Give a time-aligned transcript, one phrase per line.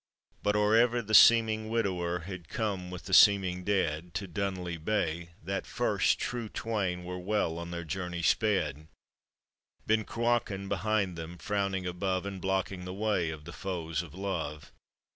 [0.41, 5.29] But or ever the seeming widower Had come with the seeming dead To Dunolly Bay,
[5.43, 8.87] that first true twain Were well on their journey sped,—
[9.85, 14.71] Ben Cruachan behind them, frowning above And blocking the way of the foes of love.